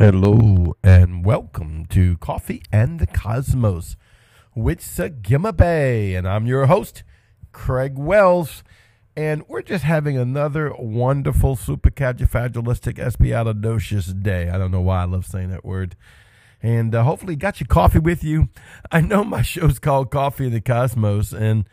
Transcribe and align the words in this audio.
Hello 0.00 0.76
and 0.84 1.24
welcome 1.24 1.84
to 1.86 2.18
Coffee 2.18 2.62
and 2.70 3.00
the 3.00 3.06
Cosmos 3.08 3.96
with 4.54 4.78
Sagima 4.78 5.52
Bay. 5.56 6.14
And 6.14 6.28
I'm 6.28 6.46
your 6.46 6.66
host, 6.66 7.02
Craig 7.50 7.98
Wells. 7.98 8.62
And 9.16 9.42
we're 9.48 9.62
just 9.62 9.82
having 9.82 10.16
another 10.16 10.72
wonderful 10.78 11.56
supercalifragilistic 11.56 12.94
espialidocious 12.94 14.22
day. 14.22 14.48
I 14.48 14.56
don't 14.56 14.70
know 14.70 14.80
why 14.80 15.02
I 15.02 15.06
love 15.06 15.26
saying 15.26 15.50
that 15.50 15.64
word. 15.64 15.96
And 16.62 16.94
uh, 16.94 17.02
hopefully 17.02 17.34
got 17.34 17.58
your 17.58 17.66
coffee 17.66 17.98
with 17.98 18.22
you. 18.22 18.50
I 18.92 19.00
know 19.00 19.24
my 19.24 19.42
show's 19.42 19.80
called 19.80 20.12
Coffee 20.12 20.44
and 20.44 20.54
the 20.54 20.60
Cosmos, 20.60 21.32
and 21.32 21.64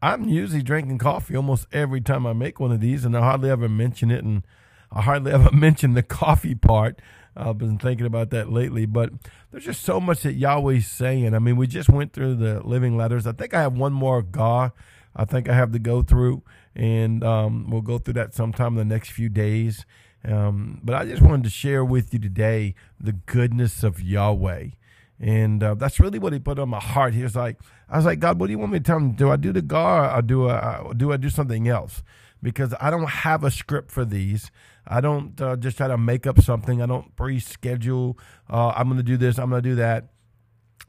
I'm 0.00 0.30
usually 0.30 0.62
drinking 0.62 0.96
coffee 0.96 1.36
almost 1.36 1.66
every 1.72 2.00
time 2.00 2.26
I 2.26 2.32
make 2.32 2.58
one 2.58 2.72
of 2.72 2.80
these, 2.80 3.04
and 3.04 3.14
I 3.14 3.20
hardly 3.20 3.50
ever 3.50 3.68
mention 3.68 4.10
it, 4.10 4.24
and 4.24 4.44
I 4.90 5.02
hardly 5.02 5.32
ever 5.34 5.52
mention 5.52 5.92
the 5.92 6.02
coffee 6.02 6.54
part 6.54 7.02
I've 7.36 7.58
been 7.58 7.78
thinking 7.78 8.06
about 8.06 8.30
that 8.30 8.50
lately, 8.50 8.86
but 8.86 9.10
there's 9.50 9.64
just 9.64 9.82
so 9.82 10.00
much 10.00 10.22
that 10.22 10.34
Yahweh's 10.34 10.86
saying. 10.86 11.34
I 11.34 11.38
mean, 11.38 11.56
we 11.56 11.66
just 11.66 11.88
went 11.88 12.12
through 12.12 12.36
the 12.36 12.66
living 12.66 12.96
letters. 12.96 13.26
I 13.26 13.32
think 13.32 13.52
I 13.52 13.60
have 13.60 13.74
one 13.74 13.92
more 13.92 14.22
Ga. 14.22 14.70
I 15.14 15.24
think 15.24 15.48
I 15.48 15.54
have 15.54 15.72
to 15.72 15.78
go 15.78 16.02
through, 16.02 16.42
and 16.74 17.22
um, 17.22 17.70
we'll 17.70 17.82
go 17.82 17.98
through 17.98 18.14
that 18.14 18.34
sometime 18.34 18.78
in 18.78 18.88
the 18.88 18.94
next 18.94 19.10
few 19.10 19.28
days. 19.28 19.84
Um, 20.24 20.80
but 20.82 20.94
I 20.94 21.04
just 21.04 21.22
wanted 21.22 21.44
to 21.44 21.50
share 21.50 21.84
with 21.84 22.12
you 22.12 22.18
today 22.18 22.74
the 22.98 23.12
goodness 23.12 23.82
of 23.82 24.02
Yahweh. 24.02 24.70
And 25.18 25.62
uh, 25.62 25.74
that's 25.74 26.00
really 26.00 26.18
what 26.18 26.32
he 26.32 26.38
put 26.38 26.58
on 26.58 26.68
my 26.68 26.80
heart. 26.80 27.14
He 27.14 27.22
was 27.22 27.36
like, 27.36 27.58
I 27.88 27.96
was 27.96 28.04
like, 28.04 28.18
God, 28.18 28.38
what 28.38 28.46
do 28.46 28.52
you 28.52 28.58
want 28.58 28.72
me 28.72 28.78
to 28.78 28.84
tell 28.84 28.98
him? 28.98 29.12
Do 29.12 29.30
I 29.30 29.36
do 29.36 29.52
the 29.52 29.62
Ga 29.62 30.16
or 30.16 30.22
do 30.22 30.48
I, 30.50 30.92
do 30.96 31.12
I 31.12 31.16
do 31.16 31.30
something 31.30 31.68
else? 31.68 32.02
Because 32.42 32.74
I 32.80 32.90
don't 32.90 33.08
have 33.08 33.44
a 33.44 33.50
script 33.50 33.90
for 33.90 34.04
these. 34.04 34.50
I 34.86 35.00
don't 35.00 35.40
uh, 35.40 35.56
just 35.56 35.76
try 35.76 35.88
to 35.88 35.98
make 35.98 36.26
up 36.26 36.40
something. 36.40 36.80
I 36.80 36.86
don't 36.86 37.14
pre-schedule. 37.16 38.18
Uh, 38.48 38.72
I'm 38.76 38.86
going 38.86 38.98
to 38.98 39.02
do 39.02 39.16
this. 39.16 39.38
I'm 39.38 39.50
going 39.50 39.62
to 39.62 39.68
do 39.68 39.74
that. 39.76 40.08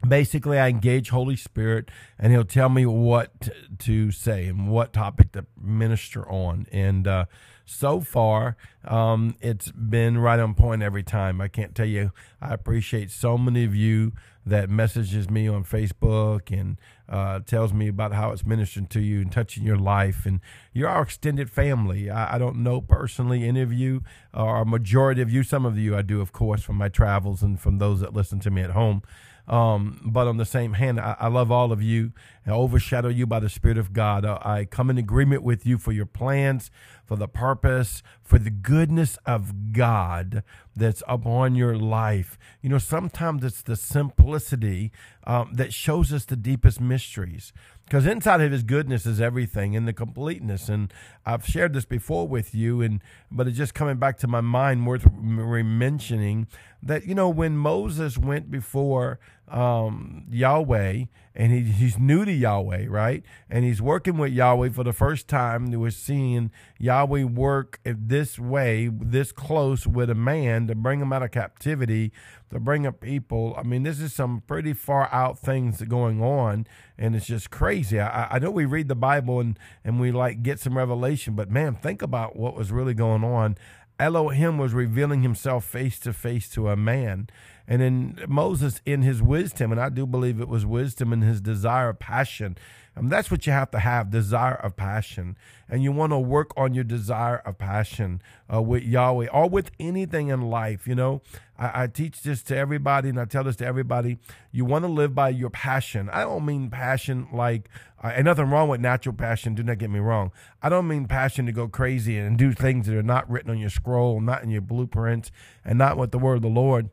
Basically, 0.06 0.58
I 0.58 0.68
engage 0.68 1.08
Holy 1.08 1.34
Spirit, 1.34 1.90
and 2.18 2.32
He'll 2.32 2.44
tell 2.44 2.68
me 2.68 2.86
what 2.86 3.48
to 3.80 4.12
say 4.12 4.46
and 4.46 4.68
what 4.68 4.92
topic 4.92 5.32
to 5.32 5.46
minister 5.60 6.28
on. 6.30 6.66
And 6.70 7.08
uh, 7.08 7.24
so 7.64 8.00
far, 8.00 8.56
um, 8.86 9.36
it's 9.40 9.72
been 9.72 10.18
right 10.18 10.38
on 10.38 10.54
point 10.54 10.82
every 10.82 11.02
time. 11.02 11.40
I 11.40 11.48
can't 11.48 11.74
tell 11.74 11.86
you. 11.86 12.12
I 12.40 12.54
appreciate 12.54 13.10
so 13.10 13.36
many 13.36 13.64
of 13.64 13.74
you 13.74 14.12
that 14.46 14.70
messages 14.70 15.28
me 15.28 15.48
on 15.48 15.64
Facebook 15.64 16.56
and 16.56 16.78
uh, 17.08 17.40
tells 17.40 17.72
me 17.72 17.88
about 17.88 18.12
how 18.12 18.30
it's 18.30 18.44
ministering 18.44 18.86
to 18.86 19.00
you 19.00 19.20
and 19.20 19.32
touching 19.32 19.64
your 19.64 19.78
life. 19.78 20.26
And 20.26 20.40
you're 20.72 20.88
our 20.88 21.02
extended 21.02 21.50
family. 21.50 22.10
I, 22.10 22.34
I, 22.34 22.38
don't 22.38 22.56
know 22.56 22.80
personally 22.80 23.46
any 23.46 23.62
of 23.62 23.72
you, 23.72 24.02
or 24.34 24.58
a 24.58 24.66
majority 24.66 25.22
of 25.22 25.30
you. 25.30 25.42
Some 25.42 25.64
of 25.64 25.78
you 25.78 25.96
I 25.96 26.02
do, 26.02 26.20
of 26.20 26.32
course, 26.32 26.62
from 26.62 26.76
my 26.76 26.88
travels 26.88 27.42
and 27.42 27.58
from 27.58 27.78
those 27.78 28.00
that 28.00 28.12
listen 28.12 28.40
to 28.40 28.50
me 28.50 28.62
at 28.62 28.70
home. 28.70 29.02
Um, 29.48 30.00
but 30.04 30.26
on 30.26 30.36
the 30.36 30.44
same 30.44 30.74
hand, 30.74 31.00
I, 31.00 31.16
I, 31.18 31.28
love 31.28 31.50
all 31.50 31.72
of 31.72 31.80
you 31.82 32.12
and 32.44 32.54
overshadow 32.54 33.08
you 33.08 33.26
by 33.26 33.40
the 33.40 33.48
Spirit 33.48 33.78
of 33.78 33.94
God. 33.94 34.26
Uh, 34.26 34.38
I 34.42 34.66
come 34.66 34.90
in 34.90 34.98
agreement 34.98 35.42
with 35.42 35.64
you 35.64 35.78
for 35.78 35.90
your 35.90 36.04
plans, 36.04 36.70
for 37.08 37.16
the 37.16 37.26
purpose, 37.26 38.02
for 38.22 38.38
the 38.38 38.50
goodness 38.50 39.16
of 39.24 39.72
God 39.72 40.42
that's 40.76 41.02
upon 41.08 41.54
your 41.54 41.74
life. 41.74 42.38
You 42.60 42.68
know, 42.68 42.78
sometimes 42.78 43.42
it's 43.42 43.62
the 43.62 43.76
simplicity 43.76 44.92
um, 45.24 45.54
that 45.54 45.72
shows 45.72 46.12
us 46.12 46.26
the 46.26 46.36
deepest 46.36 46.82
mysteries 46.82 47.54
because 47.86 48.04
inside 48.06 48.42
of 48.42 48.52
his 48.52 48.62
goodness 48.62 49.06
is 49.06 49.18
everything 49.18 49.74
and 49.74 49.88
the 49.88 49.92
completeness 49.94 50.68
and 50.68 50.92
i've 51.24 51.46
shared 51.46 51.72
this 51.72 51.86
before 51.86 52.28
with 52.28 52.54
you 52.54 52.82
and 52.82 53.02
but 53.30 53.48
it's 53.48 53.56
just 53.56 53.72
coming 53.72 53.96
back 53.96 54.18
to 54.18 54.26
my 54.26 54.42
mind 54.42 54.86
worth 54.86 55.10
mentioning 55.12 56.46
that 56.82 57.06
you 57.06 57.14
know 57.14 57.28
when 57.28 57.56
moses 57.56 58.18
went 58.18 58.50
before 58.50 59.18
um, 59.50 60.24
yahweh 60.30 61.04
and 61.34 61.52
he, 61.52 61.60
he's 61.60 61.98
new 61.98 62.24
to 62.24 62.32
yahweh 62.32 62.86
right 62.88 63.24
and 63.48 63.64
he's 63.64 63.80
working 63.80 64.18
with 64.18 64.32
yahweh 64.32 64.68
for 64.70 64.84
the 64.84 64.92
first 64.92 65.28
time 65.28 65.70
we're 65.70 65.90
seeing 65.90 66.50
yahweh 66.78 67.22
work 67.22 67.80
this 67.84 68.38
way 68.38 68.90
this 68.92 69.32
close 69.32 69.86
with 69.86 70.10
a 70.10 70.14
man 70.14 70.66
to 70.66 70.74
bring 70.74 71.00
him 71.00 71.12
out 71.12 71.22
of 71.22 71.30
captivity 71.30 72.12
to 72.50 72.58
bring 72.58 72.86
up 72.86 73.00
people. 73.00 73.54
I 73.56 73.62
mean, 73.62 73.82
this 73.82 74.00
is 74.00 74.12
some 74.12 74.42
pretty 74.46 74.72
far 74.72 75.08
out 75.12 75.38
things 75.38 75.82
going 75.82 76.22
on, 76.22 76.66
and 76.96 77.14
it's 77.14 77.26
just 77.26 77.50
crazy. 77.50 78.00
I, 78.00 78.36
I 78.36 78.38
know 78.38 78.50
we 78.50 78.64
read 78.64 78.88
the 78.88 78.94
Bible 78.94 79.40
and, 79.40 79.58
and 79.84 80.00
we 80.00 80.12
like 80.12 80.42
get 80.42 80.58
some 80.60 80.76
revelation, 80.76 81.34
but 81.34 81.50
man, 81.50 81.74
think 81.74 82.02
about 82.02 82.36
what 82.36 82.54
was 82.54 82.72
really 82.72 82.94
going 82.94 83.24
on. 83.24 83.56
Elohim 84.00 84.58
was 84.58 84.72
revealing 84.72 85.22
himself 85.22 85.64
face 85.64 85.98
to 86.00 86.12
face 86.12 86.48
to 86.50 86.68
a 86.68 86.76
man. 86.76 87.28
And 87.70 87.82
then 87.82 88.18
Moses, 88.26 88.80
in 88.86 89.02
his 89.02 89.22
wisdom, 89.22 89.70
and 89.70 89.80
I 89.80 89.90
do 89.90 90.06
believe 90.06 90.40
it 90.40 90.48
was 90.48 90.64
wisdom 90.64 91.12
and 91.12 91.22
his 91.22 91.42
desire, 91.42 91.90
of 91.90 91.98
passion, 91.98 92.56
and 92.98 93.12
that's 93.12 93.30
what 93.30 93.46
you 93.46 93.52
have 93.52 93.70
to 93.70 93.78
have 93.78 94.10
desire 94.10 94.54
of 94.54 94.76
passion. 94.76 95.36
And 95.68 95.84
you 95.84 95.92
want 95.92 96.12
to 96.12 96.18
work 96.18 96.50
on 96.56 96.74
your 96.74 96.82
desire 96.82 97.36
of 97.36 97.56
passion 97.56 98.20
uh, 98.52 98.60
with 98.60 98.82
Yahweh 98.82 99.28
or 99.28 99.48
with 99.48 99.70
anything 99.78 100.28
in 100.28 100.50
life. 100.50 100.88
You 100.88 100.96
know, 100.96 101.22
I, 101.56 101.84
I, 101.84 101.86
teach 101.86 102.22
this 102.22 102.42
to 102.44 102.56
everybody 102.56 103.10
and 103.10 103.20
I 103.20 103.26
tell 103.26 103.44
this 103.44 103.54
to 103.56 103.66
everybody. 103.66 104.18
You 104.50 104.64
want 104.64 104.84
to 104.84 104.90
live 104.90 105.14
by 105.14 105.28
your 105.28 105.50
passion. 105.50 106.10
I 106.10 106.22
don't 106.22 106.44
mean 106.44 106.70
passion 106.70 107.28
like, 107.32 107.68
uh, 108.02 108.08
and 108.08 108.24
nothing 108.24 108.50
wrong 108.50 108.68
with 108.68 108.80
natural 108.80 109.14
passion. 109.14 109.54
Do 109.54 109.62
not 109.62 109.78
get 109.78 109.90
me 109.90 110.00
wrong. 110.00 110.32
I 110.60 110.68
don't 110.68 110.88
mean 110.88 111.06
passion 111.06 111.46
to 111.46 111.52
go 111.52 111.68
crazy 111.68 112.18
and 112.18 112.36
do 112.36 112.52
things 112.52 112.86
that 112.86 112.96
are 112.96 113.02
not 113.02 113.30
written 113.30 113.50
on 113.50 113.58
your 113.58 113.70
scroll, 113.70 114.20
not 114.20 114.42
in 114.42 114.50
your 114.50 114.62
blueprints, 114.62 115.30
and 115.64 115.78
not 115.78 115.96
with 115.96 116.10
the 116.10 116.18
word 116.18 116.36
of 116.36 116.42
the 116.42 116.48
Lord. 116.48 116.90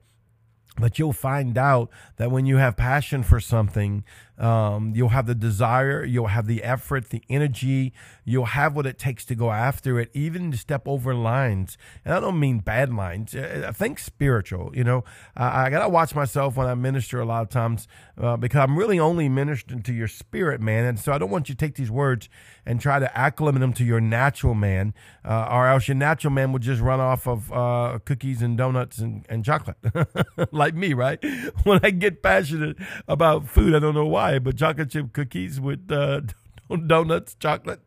But 0.78 1.00
you'll 1.00 1.14
find 1.14 1.58
out 1.58 1.90
that 2.18 2.32
when 2.32 2.46
you 2.46 2.58
have 2.58 2.76
passion 2.76 3.24
for 3.24 3.40
something, 3.40 4.04
um, 4.38 4.94
you'll 4.96 5.10
have 5.10 5.28
the 5.28 5.36
desire, 5.36 6.04
you'll 6.04 6.28
have 6.28 6.48
the 6.48 6.64
effort, 6.64 7.10
the 7.10 7.24
energy, 7.30 7.94
you'll 8.24 8.46
have 8.46 8.76
what 8.76 8.86
it 8.86 8.98
takes 8.98 9.26
to 9.26 9.36
go 9.36 9.52
after 9.52 10.00
it, 10.00 10.12
even 10.14 10.52
to 10.52 10.58
step 10.58 10.88
over 10.88 11.14
lines. 11.14 11.78
And 12.04 12.14
I 12.14 12.20
don't 12.20 12.40
mean 12.40 12.60
bad 12.60 12.94
lines. 12.94 13.36
I 13.36 13.72
think 13.72 14.00
spiritual. 14.00 14.72
You 14.76 14.84
know, 14.84 15.04
I, 15.36 15.66
I 15.66 15.70
got 15.70 15.84
to 15.84 15.90
watch 15.90 16.14
myself 16.16 16.58
when 16.58 16.68
I 16.68 16.76
minister 16.76 17.20
a 17.20 17.26
lot 17.26 17.44
of 17.44 17.50
times 17.50 17.88
uh, 18.18 18.38
because 18.38 18.60
I'm 18.60 18.78
really 18.78 19.00
only 19.00 19.30
ministering 19.30 19.84
to 19.84 19.94
your 19.94 20.08
spirit, 20.08 20.62
man. 20.62 20.86
And 20.86 21.00
so 21.00 21.14
I 21.14 21.18
don't 21.18 21.32
want 21.32 21.50
you 21.50 21.56
to 21.56 21.60
take 21.60 21.76
these 21.76 21.92
words 21.92 22.30
and 22.66 22.82
try 22.82 23.00
to 23.00 23.18
acclimate 23.18 23.62
them 23.62 23.74
to 23.74 23.86
your 23.86 24.02
natural 24.02 24.56
man, 24.56 24.94
uh, 25.24 25.48
or 25.52 25.68
else 25.68 25.88
your 25.88 25.96
natural 25.96 26.32
man 26.32 26.52
would 26.52 26.64
just 26.64 26.82
run 26.82 27.00
off 27.00 27.28
of 27.28 27.52
uh, 27.54 28.00
cookies 28.06 28.42
and 28.42 28.58
donuts 28.58 28.98
and, 28.98 29.26
and 29.30 29.46
chocolate, 29.46 29.78
like 30.52 30.76
me, 30.76 30.94
right? 30.94 31.24
When 31.64 31.80
I 31.84 31.90
get 31.90 32.22
passionate 32.22 32.78
about 33.08 33.48
food, 33.48 33.76
I 33.76 33.80
don't 33.80 33.96
know 33.96 34.06
why 34.06 34.25
but 34.40 34.58
chocolate 34.58 34.90
chip 34.90 35.14
cookies 35.14 35.60
with 35.60 35.92
uh, 35.92 36.22
donuts, 36.88 37.36
chocolate, 37.36 37.82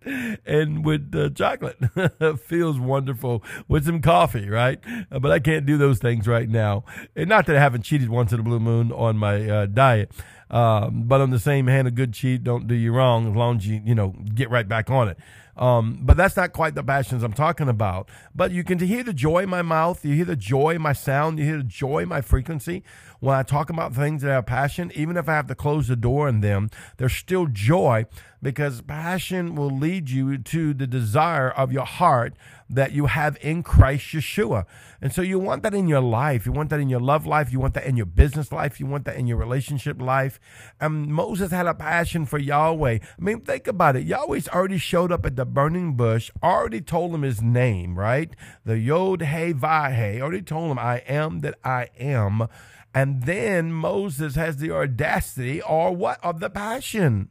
and 0.47 0.85
with 0.85 1.15
uh, 1.15 1.31
chocolate 1.31 1.79
feels 2.41 2.79
wonderful 2.79 3.43
with 3.67 3.87
some 3.87 4.01
coffee, 4.01 4.49
right? 4.49 4.79
Uh, 5.11 5.19
but 5.19 5.31
I 5.31 5.41
can't 5.41 5.67
do 5.67 5.77
those 5.77 5.99
things 5.99 6.29
right 6.29 6.49
now. 6.49 6.85
And 7.17 7.29
not 7.29 7.47
that 7.47 7.57
I 7.57 7.61
haven't 7.61 7.83
cheated 7.83 8.09
once 8.09 8.33
in 8.33 8.41
a 8.41 8.43
blue 8.43 8.61
moon 8.61 8.93
on 8.93 9.19
my 9.19 9.49
uh, 9.49 9.67
diet, 9.67 10.13
um, 10.51 11.03
but 11.05 11.21
on 11.21 11.31
the 11.31 11.39
same 11.39 11.67
hand, 11.67 11.89
a 11.89 11.91
good 11.91 12.15
cheat 12.15 12.45
don't 12.45 12.67
do 12.67 12.75
you 12.75 12.93
wrong 12.93 13.29
as 13.29 13.37
long 13.37 13.57
as 13.59 13.67
you 13.67 13.83
you 13.85 13.95
know 13.95 14.15
get 14.35 14.51
right 14.51 14.69
back 14.69 14.91
on 14.91 15.09
it. 15.09 15.19
Um, 15.59 15.99
but 16.03 16.17
that's 16.17 16.37
not 16.37 16.53
quite 16.53 16.75
the 16.75 16.85
passions 16.85 17.23
I'm 17.23 17.33
talking 17.33 17.69
about. 17.69 18.09
But 18.35 18.53
you 18.53 18.63
can 18.63 18.79
hear 18.79 19.03
the 19.03 19.13
joy 19.13 19.41
in 19.41 19.49
my 19.49 19.63
mouth. 19.63 20.05
You 20.05 20.15
hear 20.15 20.25
the 20.25 20.37
joy 20.37 20.77
in 20.77 20.83
my 20.83 20.93
sound. 20.93 21.39
You 21.39 21.45
hear 21.45 21.59
the 21.59 21.65
joy 21.65 22.01
in 22.01 22.09
my 22.09 22.21
frequency. 22.21 22.85
When 23.21 23.35
I 23.35 23.43
talk 23.43 23.69
about 23.69 23.95
things 23.95 24.23
that 24.23 24.31
have 24.31 24.47
passion, 24.47 24.93
even 24.95 25.17
if 25.17 25.29
I 25.29 25.35
have 25.35 25.49
to 25.49 25.57
close 25.57 25.89
the 25.89 25.97
door 25.97 26.29
on 26.29 26.41
them, 26.41 26.71
there's 26.99 27.15
still 27.15 27.47
joy 27.47 28.07
because 28.41 28.81
passion 28.83 29.57
will 29.57 29.71
lead 29.71 30.09
you 30.09 30.39
to 30.39 30.73
the 30.73 30.87
desire 30.87 31.51
of 31.51 31.73
your 31.73 31.87
heart 31.87 32.35
that 32.71 32.93
you 32.93 33.07
have 33.07 33.39
in 33.41 33.63
Christ 33.63 34.07
Yeshua. 34.09 34.65
And 35.01 35.13
so 35.13 35.23
you 35.23 35.39
want 35.39 35.63
that 35.63 35.75
in 35.75 35.89
your 35.89 36.01
life. 36.01 36.45
You 36.45 36.53
want 36.53 36.71
that 36.71 36.81
in 36.81 36.89
your 36.89 37.01
love 37.01 37.25
life. 37.25 37.51
You 37.51 37.61
want 37.61 37.75
that 37.75 37.87
in 37.87 37.97
your 37.97 38.07
business 38.07 38.53
life. 38.53 38.79
You 38.79 38.87
want 38.87 39.05
that 39.07 39.17
in 39.17 39.27
your 39.27 39.39
relationship 39.39 40.03
life. 40.03 40.39
And 40.81 41.07
Moses 41.07 41.51
had 41.51 41.67
a 41.67 41.75
passion 41.75 42.27
for 42.27 42.39
Yahweh. 42.39 42.99
I 43.03 43.23
mean, 43.23 43.41
think 43.41 43.67
about 43.67 43.97
it. 43.97 44.05
Yahweh's 44.05 44.49
already 44.49 44.79
showed 44.79 45.11
up 45.11 45.25
at 45.25 45.37
the 45.37 45.47
burning 45.47 45.95
bush, 45.97 46.31
already 46.43 46.81
told 46.81 47.15
him 47.15 47.23
his 47.23 47.41
name, 47.41 47.99
right? 47.99 48.35
The 48.65 48.79
Yod 48.79 49.23
He 49.23 49.53
Vah 49.53 49.89
already 50.21 50.43
told 50.43 50.73
him, 50.73 50.79
I 50.79 50.99
am 51.09 51.41
that 51.41 51.59
I 51.65 51.89
am. 51.99 52.49
And 52.95 53.23
then 53.23 53.73
Moses 53.73 54.35
has 54.35 54.57
the 54.57 54.73
audacity 54.73 55.63
or 55.63 55.95
what 55.95 56.23
of 56.23 56.41
the 56.41 56.51
passion. 56.51 57.29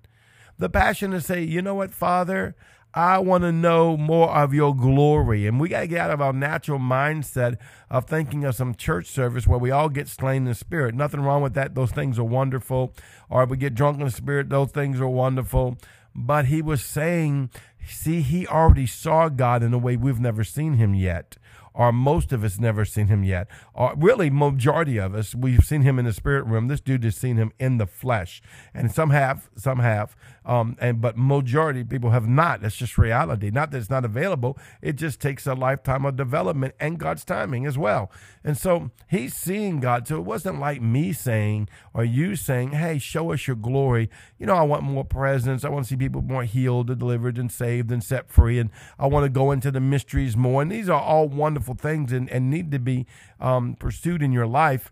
The 0.58 0.70
passion 0.70 1.12
to 1.12 1.22
say, 1.22 1.44
you 1.44 1.62
know 1.62 1.76
what, 1.76 1.94
Father, 1.94 2.56
I 2.94 3.20
want 3.20 3.44
to 3.44 3.52
know 3.52 3.96
more 3.98 4.30
of 4.30 4.54
your 4.54 4.76
glory. 4.76 5.46
And 5.46 5.60
we 5.60 5.70
got 5.70 5.82
to 5.82 5.88
get 5.88 6.00
out 6.00 6.12
of 6.12 6.22
our 6.22 6.34
natural 6.34 6.80
mindset 6.80 7.58
of 7.90 8.06
thinking 8.06 8.44
of 8.44 8.56
some 8.56 8.74
church 8.76 9.08
service 9.08 9.46
where 9.46 9.60
we 9.60 9.72
all 9.72 9.90
get 9.90 10.08
slain 10.08 10.38
in 10.38 10.46
the 10.46 10.56
spirit. 10.56 10.96
Nothing 10.96 11.22
wrong 11.22 11.42
with 11.42 11.54
that. 11.54 11.76
Those 11.76 11.92
things 11.92 12.18
are 12.18 12.24
wonderful. 12.24 12.94
Or 13.30 13.44
if 13.44 13.50
we 13.50 13.58
get 13.58 13.76
drunk 13.76 14.00
in 14.00 14.06
the 14.06 14.12
spirit, 14.12 14.50
those 14.50 14.72
things 14.72 15.00
are 15.00 15.08
wonderful. 15.08 15.78
But 16.16 16.46
he 16.46 16.62
was 16.62 16.84
saying, 16.84 17.52
see, 17.88 18.22
he 18.22 18.48
already 18.48 18.88
saw 18.88 19.30
God 19.30 19.62
in 19.62 19.74
a 19.74 19.78
way 19.78 19.96
we've 19.96 20.20
never 20.20 20.44
seen 20.44 20.74
him 20.74 20.96
yet 20.96 21.38
or 21.78 21.92
most 21.92 22.34
of 22.34 22.44
us 22.44 22.58
never 22.60 22.84
seen 22.84 23.06
him 23.06 23.24
yet. 23.24 23.48
Or 23.76 23.94
really, 23.96 24.32
majority 24.32 24.98
of 24.98 25.14
us, 25.14 25.36
we've 25.36 25.64
seen 25.64 25.84
him 25.84 26.00
in 26.00 26.06
the 26.06 26.12
spirit 26.12 26.46
realm. 26.48 26.68
This 26.68 26.82
dude 26.82 27.04
has 27.04 27.16
seen 27.16 27.38
him 27.38 27.54
in 27.60 27.78
the 27.78 27.86
flesh. 27.86 28.42
And 28.74 28.92
some 28.92 29.12
have, 29.12 29.48
some 29.56 29.78
have. 29.78 30.16
Um, 30.44 30.76
and 30.80 31.00
but 31.02 31.18
majority 31.18 31.82
of 31.82 31.90
people 31.90 32.10
have 32.10 32.28
not. 32.28 32.62
That's 32.62 32.76
just 32.76 32.98
reality. 32.98 33.52
Not 33.52 33.70
that 33.72 33.78
it's 33.78 33.92
not 33.92 34.06
available. 34.06 34.58
It 34.82 34.94
just 34.94 35.20
takes 35.22 35.46
a 35.46 35.54
lifetime 35.54 36.04
of 36.04 36.16
development 36.16 36.74
and 36.80 36.98
God's 36.98 37.24
timing 37.24 37.68
as 37.68 37.78
well. 37.78 38.10
And 38.44 38.58
so 38.58 38.90
he's 39.08 39.36
seeing 39.36 39.80
God. 39.80 40.08
So 40.08 40.16
it 40.18 40.24
wasn't 40.26 40.60
like 40.60 40.82
me 40.82 41.14
saying 41.14 41.70
or 41.94 42.04
you 42.04 42.36
saying, 42.36 42.72
Hey, 42.72 42.98
show 42.98 43.34
us 43.34 43.46
your 43.46 43.58
glory. 43.58 44.10
You 44.40 44.48
know, 44.48 44.56
I 44.56 44.64
want 44.64 44.84
more 44.84 45.06
presence. 45.06 45.64
I 45.64 45.70
want 45.70 45.86
to 45.86 45.90
see 45.90 45.98
people 45.98 46.24
more 46.24 46.44
healed 46.44 46.90
and 46.90 46.98
delivered 46.98 47.38
and 47.38 47.52
saved 47.52 47.92
and 47.92 48.04
set 48.04 48.32
free. 48.32 48.58
And 48.58 48.72
I 48.98 49.06
want 49.06 49.26
to 49.26 49.30
go 49.30 49.52
into 49.52 49.70
the 49.70 49.82
mysteries 49.82 50.36
more. 50.38 50.62
And 50.62 50.72
these 50.72 50.90
are 50.90 51.02
all 51.02 51.28
wonderful 51.28 51.67
things 51.76 52.12
and, 52.12 52.30
and 52.30 52.50
need 52.50 52.72
to 52.72 52.80
be 52.80 53.06
um, 53.40 53.76
pursued 53.76 54.22
in 54.22 54.32
your 54.32 54.48
life 54.48 54.92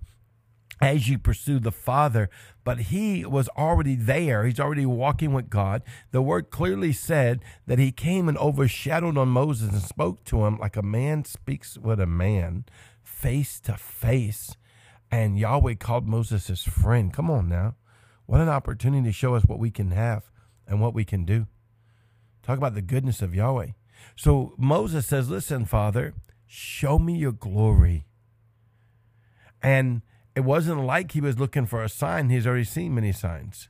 as 0.81 1.07
you 1.07 1.17
pursue 1.17 1.59
the 1.59 1.71
Father. 1.71 2.29
But 2.63 2.79
he 2.79 3.25
was 3.25 3.47
already 3.49 3.95
there. 3.95 4.45
He's 4.45 4.59
already 4.59 4.85
walking 4.85 5.33
with 5.33 5.49
God. 5.49 5.83
The 6.11 6.21
word 6.21 6.49
clearly 6.49 6.93
said 6.93 7.41
that 7.67 7.79
he 7.79 7.91
came 7.91 8.27
and 8.27 8.37
overshadowed 8.37 9.17
on 9.17 9.29
Moses 9.29 9.71
and 9.71 9.81
spoke 9.81 10.23
to 10.25 10.45
him 10.45 10.57
like 10.57 10.75
a 10.75 10.81
man 10.81 11.25
speaks 11.25 11.77
with 11.77 11.99
a 11.99 12.07
man 12.07 12.65
face 13.03 13.59
to 13.61 13.77
face. 13.77 14.55
And 15.11 15.37
Yahweh 15.37 15.75
called 15.75 16.07
Moses 16.07 16.47
his 16.47 16.63
friend. 16.63 17.13
Come 17.13 17.29
on 17.29 17.47
now. 17.47 17.75
What 18.25 18.41
an 18.41 18.49
opportunity 18.49 19.07
to 19.07 19.13
show 19.13 19.35
us 19.35 19.45
what 19.45 19.59
we 19.59 19.69
can 19.69 19.91
have 19.91 20.31
and 20.67 20.81
what 20.81 20.95
we 20.95 21.05
can 21.05 21.25
do. 21.25 21.45
Talk 22.41 22.57
about 22.57 22.73
the 22.73 22.81
goodness 22.81 23.21
of 23.21 23.35
Yahweh. 23.35 23.69
So 24.15 24.53
Moses 24.57 25.05
says, 25.05 25.29
Listen, 25.29 25.65
Father, 25.65 26.13
show 26.47 26.99
me 26.99 27.17
your 27.17 27.31
glory. 27.31 28.05
And 29.61 30.01
it 30.35 30.41
wasn't 30.41 30.85
like 30.85 31.13
he 31.13 31.21
was 31.21 31.39
looking 31.39 31.65
for 31.65 31.83
a 31.83 31.89
sign. 31.89 32.29
He's 32.29 32.45
already 32.45 32.65
seen 32.65 32.95
many 32.95 33.11
signs. 33.11 33.69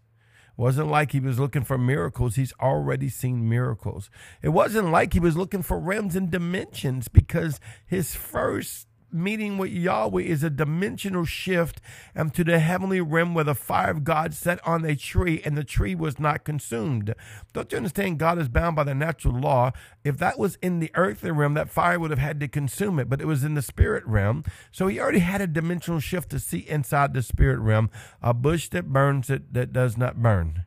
It 0.58 0.62
wasn't 0.62 0.90
like 0.90 1.12
he 1.12 1.20
was 1.20 1.40
looking 1.40 1.64
for 1.64 1.78
miracles. 1.78 2.36
He's 2.36 2.54
already 2.60 3.10
seen 3.10 3.48
miracles. 3.48 4.10
It 4.42 4.50
wasn't 4.50 4.90
like 4.92 5.14
he 5.14 5.20
was 5.20 5.38
looking 5.38 5.62
for 5.62 5.80
realms 5.80 6.16
and 6.16 6.32
dimensions 6.32 7.08
because 7.08 7.60
his 7.86 8.16
first 8.16 8.88
meeting 9.16 9.58
with 9.58 9.72
Yahweh 9.72 10.22
is 10.22 10.44
a 10.44 10.50
dimensional 10.50 11.26
shift 11.26 11.82
and 12.14 12.34
to 12.34 12.44
the 12.44 12.60
heavenly 12.60 13.02
realm 13.02 13.34
where 13.34 13.44
the 13.44 13.56
fire 13.56 13.90
of 13.90 14.04
God 14.04 14.34
set 14.34 14.66
on 14.68 14.86
a 14.86 14.96
tree 14.96 15.42
and 15.44 15.58
the 15.58 15.64
tree 15.64 15.96
was 15.96 16.20
not 16.20 16.44
consumed. 16.44 17.16
Don't 17.54 17.72
you 17.72 17.78
understand? 17.78 18.20
God 18.20 18.38
is 18.38 18.50
bound 18.50 18.76
by 18.76 18.84
the 18.84 18.94
natural 18.94 19.40
law. 19.40 19.72
If 20.04 20.18
that 20.18 20.38
was 20.38 20.58
in 20.62 20.80
the 20.80 20.92
earthly 20.94 21.32
realm, 21.32 21.54
that 21.56 21.70
fire 21.70 22.00
would 22.00 22.12
have 22.12 22.20
had 22.20 22.40
to 22.42 22.48
consume 22.48 23.00
it, 23.00 23.10
but 23.10 23.22
it 23.22 23.28
was 23.28 23.44
in 23.44 23.56
the 23.56 23.62
spirit 23.62 24.06
realm. 24.06 24.44
So 24.72 24.88
he 24.88 25.00
already 25.00 25.20
had 25.20 25.42
a 25.42 25.48
dimensional 25.48 26.00
shift 26.00 26.30
to 26.32 26.40
see 26.40 26.60
inside 26.60 27.14
the 27.14 27.24
spirit 27.24 27.60
realm 27.60 27.90
a 28.22 28.34
bush 28.34 28.70
that 28.70 28.92
burns 28.92 29.30
it 29.30 29.54
that 29.54 29.74
does 29.74 29.98
not 29.98 30.22
burn. 30.22 30.66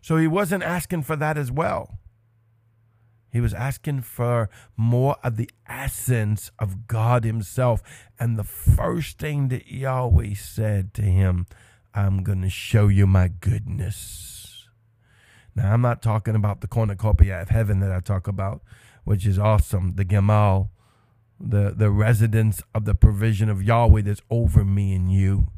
So 0.00 0.16
he 0.16 0.26
wasn't 0.26 0.64
asking 0.64 1.02
for 1.02 1.16
that 1.16 1.38
as 1.38 1.50
well. 1.50 1.98
He 3.32 3.40
was 3.40 3.54
asking 3.54 4.02
for 4.02 4.50
more 4.76 5.16
of 5.24 5.36
the 5.36 5.50
essence 5.66 6.50
of 6.58 6.86
God 6.86 7.24
Himself. 7.24 7.82
And 8.20 8.38
the 8.38 8.44
first 8.44 9.18
thing 9.18 9.48
that 9.48 9.68
Yahweh 9.68 10.34
said 10.34 10.92
to 10.94 11.02
him, 11.02 11.46
I'm 11.94 12.22
going 12.22 12.42
to 12.42 12.50
show 12.50 12.88
you 12.88 13.06
my 13.06 13.28
goodness. 13.28 14.68
Now, 15.54 15.72
I'm 15.72 15.80
not 15.80 16.02
talking 16.02 16.34
about 16.34 16.60
the 16.60 16.66
cornucopia 16.66 17.40
of 17.40 17.48
heaven 17.48 17.80
that 17.80 17.90
I 17.90 18.00
talk 18.00 18.28
about, 18.28 18.62
which 19.04 19.26
is 19.26 19.38
awesome, 19.38 19.94
the 19.96 20.04
Gimel, 20.04 20.68
the, 21.40 21.74
the 21.76 21.90
residence 21.90 22.62
of 22.74 22.84
the 22.84 22.94
provision 22.94 23.48
of 23.48 23.62
Yahweh 23.62 24.02
that's 24.02 24.22
over 24.30 24.64
me 24.64 24.94
and 24.94 25.10
you. 25.10 25.48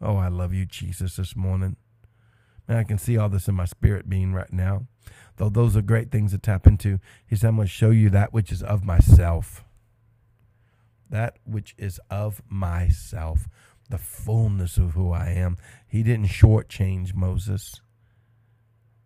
Oh, 0.00 0.16
I 0.16 0.28
love 0.28 0.52
you, 0.52 0.66
Jesus, 0.66 1.16
this 1.16 1.34
morning. 1.34 1.76
Man, 2.68 2.78
I 2.78 2.84
can 2.84 2.98
see 2.98 3.16
all 3.16 3.28
this 3.28 3.48
in 3.48 3.54
my 3.54 3.66
spirit 3.66 4.08
being 4.08 4.32
right 4.32 4.52
now 4.52 4.86
though 5.36 5.48
those 5.48 5.76
are 5.76 5.82
great 5.82 6.10
things 6.10 6.32
to 6.32 6.38
tap 6.38 6.66
into. 6.66 6.98
He 7.26 7.36
said, 7.36 7.48
I'm 7.48 7.56
going 7.56 7.66
to 7.66 7.72
show 7.72 7.90
you 7.90 8.10
that 8.10 8.32
which 8.32 8.52
is 8.52 8.62
of 8.62 8.84
myself. 8.84 9.64
That 11.10 11.38
which 11.44 11.74
is 11.78 12.00
of 12.10 12.42
myself, 12.48 13.48
the 13.90 13.98
fullness 13.98 14.76
of 14.78 14.92
who 14.92 15.12
I 15.12 15.28
am. 15.28 15.58
He 15.86 16.02
didn't 16.02 16.28
shortchange 16.28 17.14
Moses. 17.14 17.80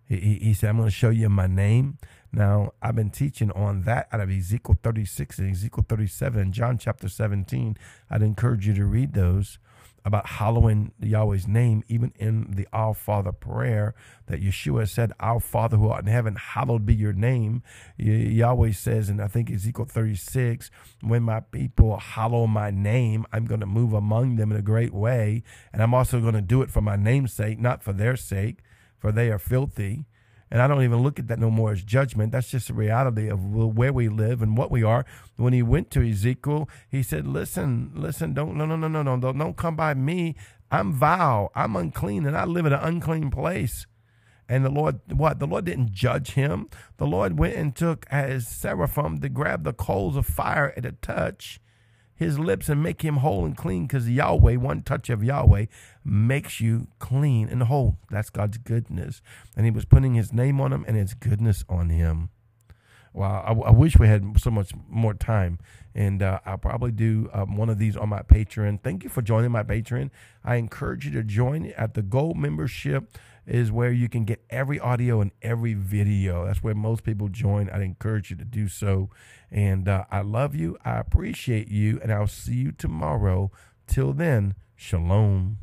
He, 0.07 0.17
he, 0.17 0.35
he 0.37 0.55
said, 0.55 0.71
I'm 0.71 0.77
going 0.77 0.89
to 0.89 0.95
show 0.95 1.11
you 1.11 1.29
my 1.29 1.47
name. 1.47 1.99
Now, 2.33 2.73
I've 2.83 2.95
been 2.97 3.11
teaching 3.11 3.51
on 3.53 3.83
that 3.83 4.09
out 4.13 4.21
of 4.21 4.31
Ezekiel 4.31 4.77
36 4.83 5.39
and 5.39 5.51
Ezekiel 5.51 5.85
37 5.89 6.41
and 6.41 6.53
John 6.53 6.79
chapter 6.79 7.09
17. 7.09 7.77
I'd 8.11 8.23
encourage 8.23 8.67
you 8.67 8.75
to 8.75 8.85
read 8.85 9.15
those 9.15 9.59
about 10.05 10.27
hallowing 10.27 10.93
Yahweh's 11.00 11.47
name, 11.47 11.83
even 11.89 12.12
in 12.17 12.53
the 12.53 12.67
Our 12.73 12.95
Father 12.95 13.33
prayer 13.33 13.95
that 14.27 14.41
Yeshua 14.41 14.89
said, 14.89 15.12
Our 15.21 15.41
Father 15.41 15.77
who 15.77 15.89
art 15.89 16.05
in 16.05 16.12
heaven, 16.12 16.37
hallowed 16.37 16.87
be 16.87 16.95
your 16.95 17.12
name. 17.12 17.62
Yahweh 17.97 18.73
says, 18.73 19.09
and 19.09 19.21
I 19.21 19.29
think 19.29 19.50
Ezekiel 19.50 19.87
36, 19.87 20.71
when 21.00 21.23
my 21.23 21.41
people 21.41 21.99
hallow 21.99 22.47
my 22.47 22.71
name, 22.71 23.27
I'm 23.33 23.47
going 23.47 23.61
to 23.61 23.67
move 23.67 23.93
among 23.93 24.37
them 24.37 24.50
in 24.50 24.59
a 24.59 24.62
great 24.62 24.95
way. 24.95 25.43
And 25.73 25.83
I'm 25.83 25.95
also 25.95 26.21
going 26.21 26.35
to 26.35 26.41
do 26.41 26.62
it 26.62 26.71
for 26.71 26.81
my 26.81 26.97
name's 26.97 27.33
sake, 27.33 27.59
not 27.59 27.83
for 27.83 27.93
their 27.93 28.17
sake, 28.17 28.61
for 28.99 29.12
they 29.12 29.31
are 29.31 29.39
filthy. 29.39 30.06
And 30.50 30.62
I 30.62 30.67
don't 30.67 30.83
even 30.83 31.03
look 31.03 31.19
at 31.19 31.29
that 31.29 31.39
no 31.39 31.50
more 31.50 31.73
as 31.73 31.83
judgment. 31.83 32.33
That's 32.33 32.50
just 32.50 32.69
the 32.69 32.75
reality 32.75 33.29
of 33.29 33.45
where 33.45 33.93
we 33.93 34.09
live 34.09 34.41
and 34.41 34.56
what 34.56 34.71
we 34.71 34.83
are. 34.83 35.05
When 35.37 35.53
he 35.53 35.62
went 35.62 35.91
to 35.93 36.09
Ezekiel, 36.09 36.69
he 36.89 37.03
said, 37.03 37.27
Listen, 37.27 37.93
listen, 37.95 38.33
don't, 38.33 38.56
no, 38.56 38.65
no, 38.65 38.77
no, 38.77 38.89
no, 38.89 39.03
no, 39.03 39.19
don't, 39.19 39.39
don't 39.39 39.56
come 39.56 39.77
by 39.77 39.95
me. 39.95 40.37
I'm 40.71 40.93
vile. 40.93 41.50
I'm 41.55 41.77
unclean 41.77 42.27
and 42.27 42.37
I 42.37 42.45
live 42.45 42.67
in 42.67 42.73
an 42.73 42.81
unclean 42.83 43.31
place. 43.31 43.87
And 44.49 44.65
the 44.65 44.71
Lord, 44.71 45.00
what? 45.12 45.39
The 45.39 45.47
Lord 45.47 45.67
didn't 45.67 45.93
judge 45.93 46.33
him. 46.33 46.69
The 46.97 47.06
Lord 47.06 47.39
went 47.39 47.56
and 47.56 47.77
took 47.77 48.06
as 48.11 48.49
seraphim 48.49 49.21
to 49.21 49.29
grab 49.29 49.65
the 49.65 49.75
coals 49.75 50.17
of 50.17 50.25
fire 50.25 50.73
at 50.77 50.87
a 50.87 50.93
touch 50.93 51.61
his 52.19 52.38
lips 52.38 52.69
and 52.69 52.83
make 52.83 53.02
him 53.02 53.19
whole 53.19 53.45
and 53.45 53.57
clean 53.57 53.87
because 53.87 54.11
Yahweh, 54.11 54.57
one 54.57 54.83
touch 54.83 55.09
of 55.09 55.23
Yahweh, 55.23 55.66
makes 56.04 56.61
you 56.61 56.88
clean 56.99 57.49
and 57.49 57.62
whole. 57.62 57.97
That's 58.11 58.28
God's 58.28 58.59
goodness. 58.59 59.23
And 59.57 59.64
he 59.64 59.71
was 59.71 59.85
putting 59.85 60.14
his 60.14 60.33
name 60.33 60.61
on 60.61 60.73
him 60.73 60.85
and 60.88 60.97
his 60.97 61.14
goodness 61.14 61.64
on 61.69 61.90
him. 61.90 62.31
Well, 63.19 63.43
I, 63.45 63.51
I 63.51 63.71
wish 63.73 63.99
we 63.99 64.07
had 64.07 64.41
so 64.41 64.49
much 64.53 64.73
more 64.89 65.13
time. 65.13 65.59
And 65.93 66.23
uh, 66.23 66.39
I'll 66.47 66.57
probably 66.57 66.93
do 66.93 67.29
um, 67.33 67.57
one 67.57 67.69
of 67.69 67.77
these 67.77 67.97
on 67.97 68.09
my 68.09 68.23
Patreon. 68.23 68.81
Thank 68.81 69.03
you 69.03 69.11
for 69.11 69.23
joining 69.23 69.51
my 69.51 69.65
Patreon. 69.65 70.11
I 70.45 70.55
encourage 70.55 71.05
you 71.05 71.11
to 71.13 71.25
join 71.25 71.67
at 71.77 71.95
the 71.95 72.03
gold 72.03 72.37
membership 72.37 73.11
is 73.45 73.73
where 73.73 73.91
you 73.91 74.09
can 74.09 74.25
get 74.25 74.45
every 74.51 74.79
audio 74.79 75.21
and 75.21 75.33
every 75.43 75.75
video. 75.75 76.47
That's 76.47 76.63
where 76.63 76.77
most 76.77 77.03
people 77.03 77.29
join. 77.29 77.69
I'd 77.71 77.83
encourage 77.83 78.31
you 78.31 78.37
to 78.37 78.45
do 78.45 78.69
so. 78.69 79.11
And 79.51 79.89
uh, 79.89 80.05
I 80.13 80.21
love 80.21 80.55
you. 80.55 80.79
I 80.85 80.99
appreciate 80.99 81.67
you. 81.67 81.99
And 82.01 82.13
I'll 82.13 82.29
see 82.29 82.55
you 82.55 82.71
tomorrow. 82.71 83.51
Till 83.89 84.13
then, 84.13 84.55
shalom. 84.77 85.57